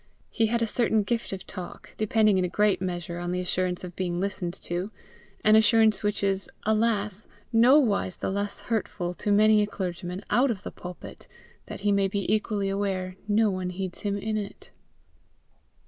[0.31, 3.83] He had a certain gift of talk depending in a great measure on the assurance
[3.83, 4.89] of being listened to,
[5.43, 7.27] an assurance which is, alas!
[7.53, 11.27] nowise the less hurtful to many a clergyman out of the pulpit,
[11.67, 14.71] that he may be equally aware no one heeds him in it.